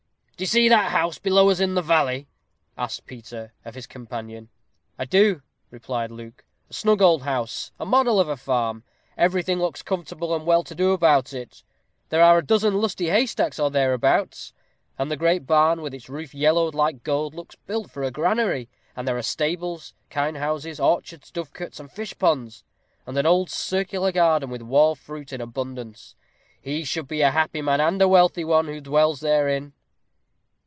"Do 0.37 0.43
you 0.43 0.47
see 0.47 0.69
that 0.69 0.89
house 0.89 1.19
below 1.19 1.51
us 1.51 1.59
in 1.59 1.75
the 1.75 1.83
valley?" 1.83 2.27
asked 2.75 3.05
Peter 3.05 3.53
of 3.63 3.75
his 3.75 3.85
companion. 3.85 4.49
"I 4.97 5.05
do," 5.05 5.43
replied 5.69 6.09
Luke; 6.09 6.43
"a 6.67 6.73
snug 6.73 6.99
old 6.99 7.21
house 7.21 7.71
a 7.79 7.85
model 7.85 8.19
of 8.19 8.27
a 8.27 8.35
farm. 8.35 8.83
Everything 9.15 9.59
looks 9.59 9.83
comfortable 9.83 10.33
and 10.33 10.43
well 10.43 10.63
to 10.63 10.73
do 10.73 10.93
about 10.93 11.31
it. 11.31 11.61
There 12.09 12.23
are 12.23 12.39
a 12.39 12.43
dozen 12.43 12.81
lusty 12.81 13.09
haystacks, 13.09 13.59
or 13.59 13.69
thereabouts; 13.69 14.51
and 14.97 15.11
the 15.11 15.15
great 15.15 15.45
barn, 15.45 15.79
with 15.83 15.93
its 15.93 16.09
roof 16.09 16.33
yellowed 16.33 16.73
like 16.73 17.03
gold, 17.03 17.35
looks 17.35 17.53
built 17.67 17.91
for 17.91 18.01
a 18.01 18.09
granary; 18.09 18.67
and 18.95 19.07
there 19.07 19.19
are 19.19 19.21
stables, 19.21 19.93
kine 20.09 20.33
houses, 20.33 20.79
orchards, 20.79 21.29
dovecots, 21.29 21.79
and 21.79 21.91
fishponds, 21.91 22.63
and 23.05 23.15
an 23.15 23.27
old 23.27 23.51
circular 23.51 24.11
garden, 24.11 24.49
with 24.49 24.63
wall 24.63 24.95
fruit 24.95 25.31
in 25.31 25.39
abundance. 25.39 26.15
He 26.59 26.83
should 26.83 27.07
be 27.07 27.21
a 27.21 27.29
happy 27.29 27.61
man, 27.61 27.79
and 27.79 28.01
a 28.01 28.07
wealthy 28.07 28.43
one, 28.43 28.65
who 28.65 28.81
dwells 28.81 29.19
therein." 29.19 29.73